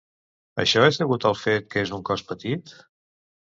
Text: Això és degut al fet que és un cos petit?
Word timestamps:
Això 0.63 0.81
és 0.91 0.97
degut 1.01 1.27
al 1.31 1.37
fet 1.43 1.69
que 1.75 1.85
és 1.85 1.93
un 2.01 2.03
cos 2.11 2.27
petit? 2.33 2.77